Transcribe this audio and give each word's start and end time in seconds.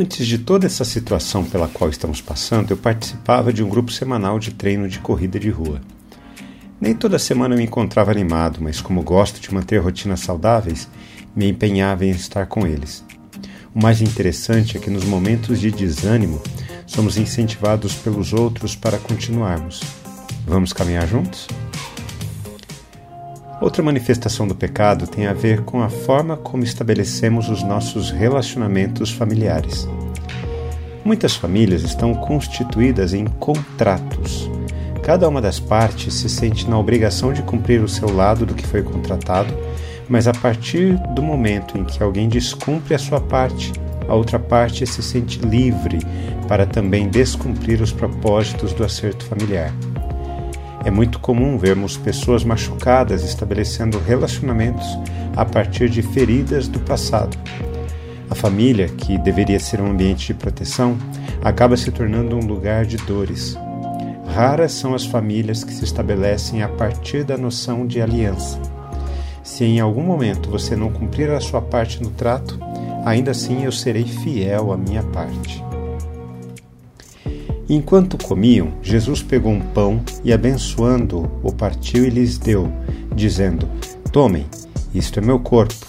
Antes 0.00 0.28
de 0.28 0.38
toda 0.38 0.64
essa 0.64 0.84
situação 0.84 1.44
pela 1.44 1.66
qual 1.66 1.90
estamos 1.90 2.20
passando, 2.20 2.70
eu 2.70 2.76
participava 2.76 3.52
de 3.52 3.64
um 3.64 3.68
grupo 3.68 3.90
semanal 3.90 4.38
de 4.38 4.52
treino 4.52 4.88
de 4.88 5.00
corrida 5.00 5.40
de 5.40 5.50
rua. 5.50 5.80
Nem 6.80 6.94
toda 6.94 7.18
semana 7.18 7.54
eu 7.54 7.58
me 7.58 7.64
encontrava 7.64 8.12
animado, 8.12 8.60
mas 8.62 8.80
como 8.80 9.02
gosto 9.02 9.40
de 9.40 9.52
manter 9.52 9.78
rotinas 9.78 10.20
saudáveis, 10.20 10.88
me 11.34 11.48
empenhava 11.48 12.06
em 12.06 12.10
estar 12.10 12.46
com 12.46 12.64
eles. 12.64 13.04
O 13.74 13.82
mais 13.82 14.00
interessante 14.00 14.76
é 14.76 14.80
que 14.80 14.88
nos 14.88 15.02
momentos 15.02 15.58
de 15.58 15.72
desânimo, 15.72 16.40
somos 16.86 17.16
incentivados 17.16 17.92
pelos 17.96 18.32
outros 18.32 18.76
para 18.76 18.98
continuarmos. 18.98 19.80
Vamos 20.46 20.72
caminhar 20.72 21.08
juntos? 21.08 21.48
Outra 23.60 23.82
manifestação 23.82 24.46
do 24.46 24.54
pecado 24.54 25.06
tem 25.06 25.26
a 25.26 25.32
ver 25.32 25.62
com 25.62 25.82
a 25.82 25.88
forma 25.88 26.36
como 26.36 26.62
estabelecemos 26.62 27.48
os 27.48 27.62
nossos 27.64 28.10
relacionamentos 28.10 29.10
familiares. 29.10 29.88
Muitas 31.04 31.34
famílias 31.34 31.82
estão 31.82 32.14
constituídas 32.14 33.12
em 33.12 33.24
contratos. 33.24 34.48
Cada 35.02 35.28
uma 35.28 35.40
das 35.40 35.58
partes 35.58 36.14
se 36.14 36.28
sente 36.28 36.68
na 36.70 36.78
obrigação 36.78 37.32
de 37.32 37.42
cumprir 37.42 37.82
o 37.82 37.88
seu 37.88 38.14
lado 38.14 38.46
do 38.46 38.54
que 38.54 38.66
foi 38.66 38.82
contratado, 38.82 39.52
mas 40.08 40.28
a 40.28 40.32
partir 40.32 40.96
do 41.14 41.22
momento 41.22 41.76
em 41.76 41.84
que 41.84 42.00
alguém 42.00 42.28
descumpre 42.28 42.94
a 42.94 42.98
sua 42.98 43.20
parte, 43.20 43.72
a 44.06 44.14
outra 44.14 44.38
parte 44.38 44.86
se 44.86 45.02
sente 45.02 45.40
livre 45.40 45.98
para 46.46 46.64
também 46.64 47.08
descumprir 47.08 47.82
os 47.82 47.90
propósitos 47.90 48.72
do 48.72 48.84
acerto 48.84 49.24
familiar. 49.24 49.72
É 50.84 50.90
muito 50.90 51.18
comum 51.18 51.58
vermos 51.58 51.96
pessoas 51.96 52.44
machucadas 52.44 53.24
estabelecendo 53.24 53.98
relacionamentos 53.98 54.86
a 55.36 55.44
partir 55.44 55.88
de 55.88 56.02
feridas 56.02 56.68
do 56.68 56.80
passado. 56.80 57.36
A 58.30 58.34
família, 58.34 58.88
que 58.88 59.18
deveria 59.18 59.58
ser 59.58 59.80
um 59.80 59.90
ambiente 59.90 60.28
de 60.28 60.34
proteção, 60.34 60.96
acaba 61.42 61.76
se 61.76 61.90
tornando 61.90 62.36
um 62.36 62.46
lugar 62.46 62.84
de 62.84 62.96
dores. 62.98 63.56
Raras 64.26 64.72
são 64.72 64.94
as 64.94 65.04
famílias 65.04 65.64
que 65.64 65.72
se 65.72 65.84
estabelecem 65.84 66.62
a 66.62 66.68
partir 66.68 67.24
da 67.24 67.36
noção 67.36 67.86
de 67.86 68.00
aliança. 68.00 68.60
Se 69.42 69.64
em 69.64 69.80
algum 69.80 70.02
momento 70.02 70.50
você 70.50 70.76
não 70.76 70.92
cumprir 70.92 71.30
a 71.30 71.40
sua 71.40 71.62
parte 71.62 72.02
no 72.02 72.10
trato, 72.10 72.58
ainda 73.04 73.30
assim 73.30 73.64
eu 73.64 73.72
serei 73.72 74.04
fiel 74.04 74.72
à 74.72 74.76
minha 74.76 75.02
parte. 75.02 75.64
Enquanto 77.68 78.16
comiam, 78.16 78.72
Jesus 78.82 79.22
pegou 79.22 79.52
um 79.52 79.60
pão 79.60 80.02
e, 80.24 80.32
abençoando-o, 80.32 81.30
o 81.42 81.52
partiu 81.52 82.04
e 82.04 82.08
lhes 82.08 82.38
deu, 82.38 82.72
dizendo: 83.14 83.68
Tomem, 84.10 84.46
isto 84.94 85.20
é 85.20 85.22
meu 85.22 85.38
corpo. 85.38 85.86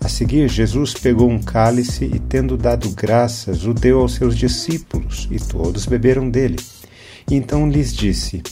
A 0.00 0.08
seguir, 0.08 0.48
Jesus 0.48 0.94
pegou 0.94 1.30
um 1.30 1.40
cálice 1.40 2.04
e, 2.04 2.18
tendo 2.18 2.56
dado 2.56 2.90
graças, 2.90 3.64
o 3.64 3.72
deu 3.72 4.00
aos 4.00 4.14
seus 4.14 4.36
discípulos, 4.36 5.28
e 5.30 5.38
todos 5.38 5.86
beberam 5.86 6.28
dele. 6.28 6.58
Então 7.30 7.68
lhes 7.68 7.94
disse: 7.94 8.42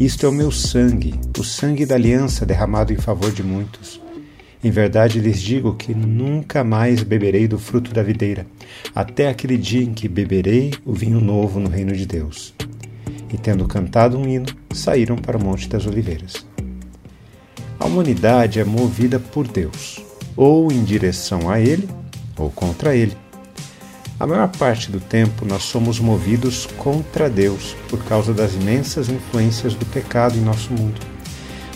Isto 0.00 0.24
é 0.24 0.28
o 0.30 0.32
meu 0.32 0.50
sangue, 0.50 1.14
o 1.38 1.44
sangue 1.44 1.84
da 1.84 1.94
aliança 1.94 2.46
derramado 2.46 2.92
em 2.92 2.96
favor 2.96 3.30
de 3.30 3.42
muitos. 3.42 4.00
Em 4.62 4.70
verdade 4.72 5.20
lhes 5.20 5.40
digo 5.40 5.76
que 5.76 5.94
nunca 5.94 6.64
mais 6.64 7.04
beberei 7.04 7.46
do 7.46 7.58
fruto 7.58 7.92
da 7.92 8.02
videira, 8.02 8.44
até 8.92 9.28
aquele 9.28 9.56
dia 9.56 9.82
em 9.82 9.94
que 9.94 10.08
beberei 10.08 10.74
o 10.84 10.92
vinho 10.92 11.20
novo 11.20 11.60
no 11.60 11.68
reino 11.68 11.94
de 11.94 12.04
Deus. 12.04 12.52
E 13.32 13.36
tendo 13.36 13.68
cantado 13.68 14.18
um 14.18 14.26
hino, 14.26 14.46
saíram 14.72 15.16
para 15.16 15.38
o 15.38 15.42
Monte 15.42 15.68
das 15.68 15.86
Oliveiras. 15.86 16.44
A 17.78 17.86
humanidade 17.86 18.58
é 18.58 18.64
movida 18.64 19.20
por 19.20 19.46
Deus, 19.46 20.04
ou 20.36 20.72
em 20.72 20.82
direção 20.82 21.48
a 21.48 21.60
Ele, 21.60 21.88
ou 22.36 22.50
contra 22.50 22.96
Ele. 22.96 23.16
A 24.18 24.26
maior 24.26 24.48
parte 24.48 24.90
do 24.90 24.98
tempo 24.98 25.44
nós 25.44 25.62
somos 25.62 26.00
movidos 26.00 26.66
contra 26.76 27.30
Deus 27.30 27.76
por 27.88 28.02
causa 28.04 28.34
das 28.34 28.54
imensas 28.54 29.08
influências 29.08 29.74
do 29.74 29.86
pecado 29.86 30.36
em 30.36 30.40
nosso 30.40 30.72
mundo. 30.72 31.17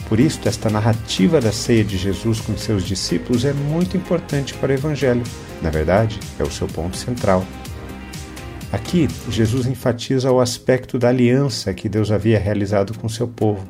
Por 0.09 0.21
isso, 0.21 0.41
esta 0.45 0.69
narrativa 0.69 1.41
da 1.41 1.53
ceia 1.53 1.85
de 1.85 1.97
Jesus 1.97 2.41
com 2.41 2.57
seus 2.57 2.85
discípulos 2.85 3.45
é 3.45 3.53
muito 3.53 3.97
importante 3.97 4.55
para 4.55 4.71
o 4.71 4.75
Evangelho. 4.75 5.23
Na 5.63 5.71
verdade, 5.71 6.21
é 6.39 6.43
o 6.43 6.51
seu 6.51 6.67
ponto 6.67 6.97
central. 6.97 7.45
Aqui, 8.73 9.09
Jesus 9.29 9.67
enfatiza 9.67 10.31
o 10.31 10.41
aspecto 10.41 10.99
da 10.99 11.09
aliança 11.09 11.75
que 11.75 11.89
Deus 11.89 12.11
havia 12.11 12.39
realizado 12.39 12.97
com 12.99 13.09
seu 13.09 13.29
povo. 13.29 13.69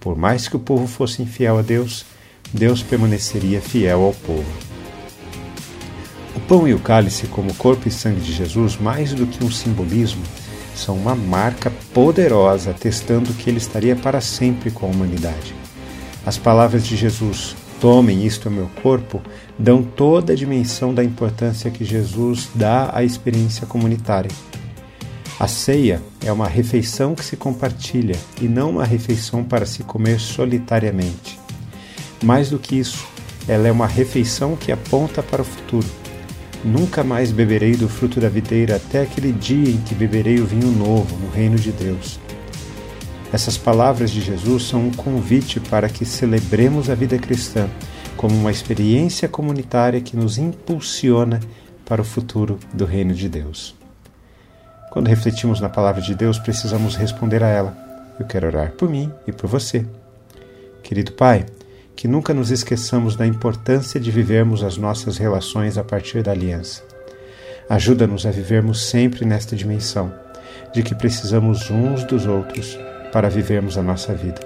Por 0.00 0.16
mais 0.16 0.48
que 0.48 0.56
o 0.56 0.60
povo 0.60 0.86
fosse 0.86 1.22
infiel 1.22 1.58
a 1.58 1.62
Deus, 1.62 2.06
Deus 2.52 2.82
permaneceria 2.82 3.60
fiel 3.60 4.02
ao 4.02 4.14
povo. 4.14 4.50
O 6.34 6.40
pão 6.40 6.66
e 6.66 6.72
o 6.74 6.78
cálice, 6.78 7.26
como 7.26 7.52
corpo 7.54 7.88
e 7.88 7.90
sangue 7.90 8.20
de 8.20 8.32
Jesus, 8.32 8.76
mais 8.76 9.12
do 9.12 9.26
que 9.26 9.44
um 9.44 9.50
simbolismo, 9.50 10.22
são 10.76 10.94
uma 10.94 11.14
marca 11.14 11.72
poderosa 11.92 12.70
atestando 12.70 13.32
que 13.32 13.48
ele 13.48 13.58
estaria 13.58 13.96
para 13.96 14.20
sempre 14.20 14.70
com 14.70 14.86
a 14.86 14.90
humanidade. 14.90 15.54
As 16.24 16.36
palavras 16.36 16.84
de 16.84 16.96
Jesus, 16.96 17.56
tomem 17.80 18.26
isto 18.26 18.48
é 18.48 18.50
meu 18.50 18.68
corpo, 18.82 19.22
dão 19.58 19.82
toda 19.82 20.32
a 20.32 20.36
dimensão 20.36 20.92
da 20.92 21.02
importância 21.02 21.70
que 21.70 21.84
Jesus 21.84 22.48
dá 22.54 22.90
à 22.92 23.02
experiência 23.02 23.66
comunitária. 23.66 24.30
A 25.38 25.48
ceia 25.48 26.02
é 26.24 26.32
uma 26.32 26.48
refeição 26.48 27.14
que 27.14 27.24
se 27.24 27.36
compartilha 27.36 28.16
e 28.40 28.46
não 28.46 28.70
uma 28.70 28.84
refeição 28.84 29.44
para 29.44 29.66
se 29.66 29.82
comer 29.82 30.18
solitariamente. 30.18 31.38
Mais 32.22 32.50
do 32.50 32.58
que 32.58 32.78
isso, 32.78 33.06
ela 33.46 33.68
é 33.68 33.72
uma 33.72 33.86
refeição 33.86 34.56
que 34.56 34.72
aponta 34.72 35.22
para 35.22 35.42
o 35.42 35.44
futuro 35.44 35.86
Nunca 36.66 37.04
mais 37.04 37.30
beberei 37.30 37.76
do 37.76 37.88
fruto 37.88 38.18
da 38.18 38.28
videira 38.28 38.74
até 38.74 39.02
aquele 39.02 39.30
dia 39.30 39.70
em 39.70 39.80
que 39.82 39.94
beberei 39.94 40.40
o 40.40 40.46
vinho 40.46 40.72
novo 40.72 41.16
no 41.16 41.30
reino 41.30 41.54
de 41.54 41.70
Deus. 41.70 42.18
Essas 43.32 43.56
palavras 43.56 44.10
de 44.10 44.20
Jesus 44.20 44.64
são 44.64 44.88
um 44.88 44.90
convite 44.90 45.60
para 45.60 45.88
que 45.88 46.04
celebremos 46.04 46.90
a 46.90 46.94
vida 46.96 47.16
cristã 47.18 47.70
como 48.16 48.34
uma 48.34 48.50
experiência 48.50 49.28
comunitária 49.28 50.00
que 50.00 50.16
nos 50.16 50.38
impulsiona 50.38 51.38
para 51.84 52.02
o 52.02 52.04
futuro 52.04 52.58
do 52.74 52.84
reino 52.84 53.14
de 53.14 53.28
Deus. 53.28 53.76
Quando 54.90 55.06
refletimos 55.06 55.60
na 55.60 55.68
palavra 55.68 56.02
de 56.02 56.16
Deus, 56.16 56.36
precisamos 56.36 56.96
responder 56.96 57.44
a 57.44 57.48
ela. 57.48 57.76
Eu 58.18 58.26
quero 58.26 58.48
orar 58.48 58.72
por 58.72 58.90
mim 58.90 59.12
e 59.24 59.30
por 59.30 59.46
você. 59.46 59.86
Querido 60.82 61.12
Pai, 61.12 61.46
que 61.96 62.06
nunca 62.06 62.34
nos 62.34 62.50
esqueçamos 62.50 63.16
da 63.16 63.26
importância 63.26 63.98
de 63.98 64.10
vivermos 64.10 64.62
as 64.62 64.76
nossas 64.76 65.16
relações 65.16 65.78
a 65.78 65.82
partir 65.82 66.22
da 66.22 66.30
aliança. 66.30 66.82
Ajuda-nos 67.68 68.26
a 68.26 68.30
vivermos 68.30 68.82
sempre 68.82 69.24
nesta 69.24 69.56
dimensão, 69.56 70.12
de 70.72 70.82
que 70.82 70.94
precisamos 70.94 71.70
uns 71.70 72.04
dos 72.04 72.26
outros 72.26 72.78
para 73.10 73.30
vivermos 73.30 73.78
a 73.78 73.82
nossa 73.82 74.12
vida. 74.12 74.40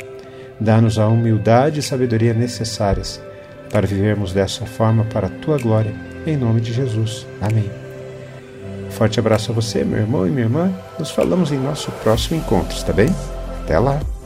Dá-nos 0.61 0.99
a 0.99 1.09
humildade 1.09 1.81
e 1.81 1.83
sabedoria 1.83 2.33
necessárias 2.33 3.21
para 3.71 3.87
vivermos 3.87 4.33
dessa 4.33 4.65
forma 4.65 5.05
para 5.05 5.27
a 5.27 5.31
tua 5.31 5.59
glória, 5.59 5.93
em 6.27 6.37
nome 6.37 6.61
de 6.61 6.73
Jesus. 6.73 7.27
Amém. 7.41 7.71
Forte 8.91 9.19
abraço 9.19 9.51
a 9.51 9.55
você, 9.55 9.85
meu 9.85 9.99
irmão 9.99 10.27
e 10.27 10.31
minha 10.31 10.45
irmã. 10.45 10.73
Nos 10.99 11.11
falamos 11.11 11.51
em 11.51 11.59
nosso 11.59 11.91
próximo 12.03 12.39
encontro, 12.39 12.77
está 12.77 12.93
bem? 12.93 13.09
Até 13.65 13.79
lá! 13.79 14.20